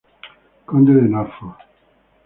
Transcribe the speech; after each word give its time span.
Conde 0.69 0.93
de 0.99 1.07
Norfolk. 1.13 1.59